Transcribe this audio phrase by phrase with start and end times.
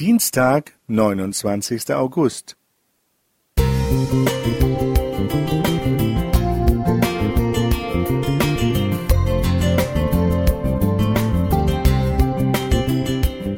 [0.00, 2.56] Dienstag, neunundzwanzigster August.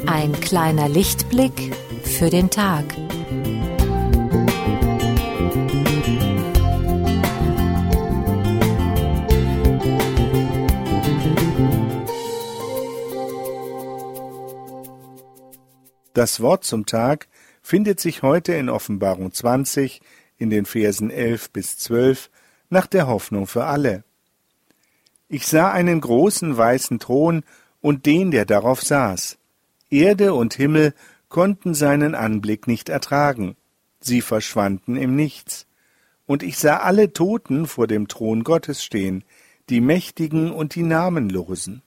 [0.07, 2.84] Ein kleiner Lichtblick für den Tag.
[16.17, 17.29] Das Wort zum Tag
[17.61, 20.00] findet sich heute in Offenbarung 20
[20.39, 22.31] in den Versen 11 bis 12
[22.71, 24.03] nach der Hoffnung für alle.
[25.29, 27.43] Ich sah einen großen weißen Thron
[27.82, 29.37] und den, der darauf saß.
[29.90, 30.95] Erde und Himmel
[31.29, 33.55] konnten seinen Anblick nicht ertragen.
[34.01, 35.67] Sie verschwanden im Nichts.
[36.25, 39.23] Und ich sah alle Toten vor dem Thron Gottes stehen,
[39.69, 41.83] die Mächtigen und die Namenlosen.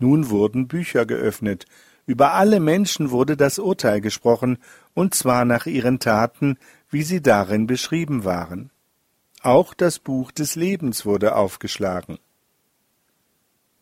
[0.00, 1.66] Nun wurden Bücher geöffnet,
[2.06, 4.58] über alle Menschen wurde das Urteil gesprochen,
[4.94, 6.58] und zwar nach ihren Taten,
[6.90, 8.70] wie sie darin beschrieben waren.
[9.42, 12.18] Auch das Buch des Lebens wurde aufgeschlagen.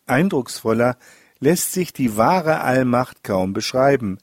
[0.06, 0.96] Eindrucksvoller
[1.38, 4.18] lässt sich die wahre Allmacht kaum beschreiben.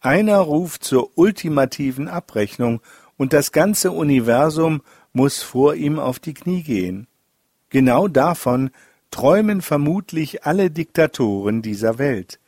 [0.00, 2.80] Einer ruft zur ultimativen Abrechnung,
[3.16, 7.08] und das ganze Universum muss vor ihm auf die Knie gehen.
[7.70, 8.70] Genau davon
[9.10, 12.38] träumen vermutlich alle Diktatoren dieser Welt.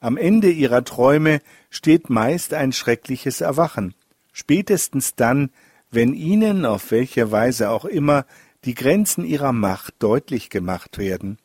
[0.00, 3.94] Am Ende ihrer Träume steht meist ein schreckliches Erwachen,
[4.32, 5.50] spätestens dann,
[5.90, 8.24] wenn ihnen, auf welche Weise auch immer,
[8.64, 11.38] die Grenzen ihrer Macht deutlich gemacht werden.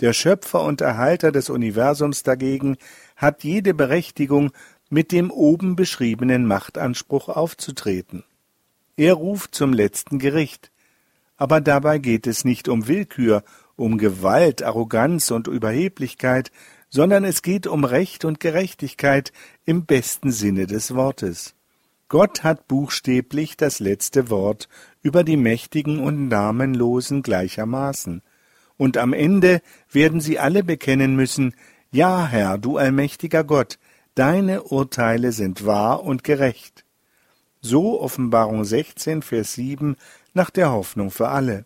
[0.00, 2.76] Der Schöpfer und Erhalter des Universums dagegen
[3.16, 4.52] hat jede Berechtigung,
[4.88, 8.24] mit dem oben beschriebenen Machtanspruch aufzutreten.
[8.96, 10.70] Er ruft zum letzten Gericht.
[11.36, 13.42] Aber dabei geht es nicht um Willkür,
[13.74, 16.50] um Gewalt, Arroganz und Überheblichkeit,
[16.88, 19.32] sondern es geht um Recht und Gerechtigkeit
[19.64, 21.54] im besten Sinne des Wortes.
[22.08, 24.68] Gott hat buchstäblich das letzte Wort
[25.02, 28.22] über die Mächtigen und Namenlosen gleichermaßen.
[28.76, 29.60] Und am Ende
[29.90, 31.54] werden sie alle bekennen müssen,
[31.90, 33.78] Ja, Herr, du allmächtiger Gott,
[34.14, 36.84] deine Urteile sind wahr und gerecht.
[37.60, 39.96] So Offenbarung 16, Vers 7
[40.34, 41.64] nach der Hoffnung für alle.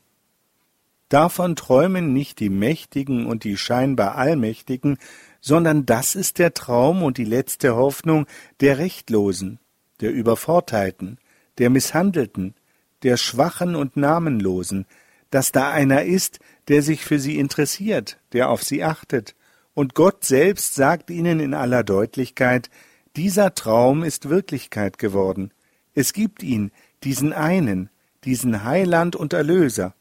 [1.10, 4.96] Davon träumen nicht die Mächtigen und die scheinbar Allmächtigen,
[5.40, 8.26] sondern das ist der Traum und die letzte Hoffnung
[8.60, 9.58] der Rechtlosen,
[10.00, 11.18] der Übervorteilten,
[11.58, 12.54] der Misshandelten,
[13.02, 14.86] der Schwachen und Namenlosen,
[15.30, 16.38] dass da einer ist,
[16.68, 19.34] der sich für sie interessiert, der auf sie achtet.
[19.74, 22.70] Und Gott selbst sagt ihnen in aller Deutlichkeit,
[23.16, 25.52] dieser Traum ist Wirklichkeit geworden.
[25.92, 26.70] Es gibt ihn,
[27.02, 27.90] diesen einen,
[28.24, 29.94] diesen Heiland und Erlöser.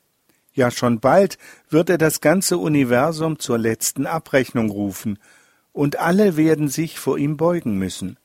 [0.59, 1.37] Ja, schon bald
[1.69, 5.17] wird er das ganze Universum zur letzten Abrechnung rufen,
[5.71, 8.17] und alle werden sich vor ihm beugen müssen.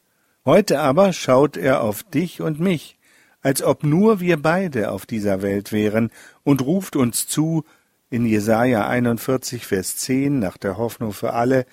[0.44, 2.98] Heute aber schaut er auf dich und mich,
[3.40, 6.10] als ob nur wir beide auf dieser Welt wären,
[6.42, 7.62] und ruft uns zu,
[8.10, 11.66] in Jesaja 41, Vers 10, nach der Hoffnung für alle,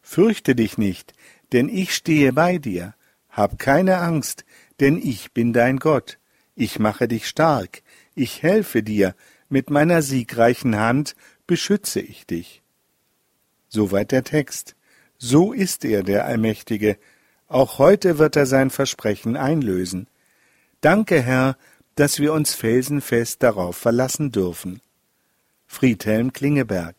[0.00, 1.12] Fürchte dich nicht,
[1.52, 2.94] denn ich stehe bei dir.
[3.30, 4.44] Hab keine Angst,
[4.78, 6.20] denn ich bin dein Gott.
[6.54, 7.82] Ich mache dich stark.
[8.14, 9.16] Ich helfe dir
[9.54, 11.14] mit meiner siegreichen Hand
[11.46, 12.64] beschütze ich dich.
[13.68, 14.74] Soweit der Text.
[15.16, 16.98] So ist er, der Allmächtige.
[17.46, 20.08] Auch heute wird er sein Versprechen einlösen.
[20.80, 21.56] Danke, Herr,
[21.94, 24.80] dass wir uns felsenfest darauf verlassen dürfen.
[25.68, 26.96] Friedhelm Klingeberg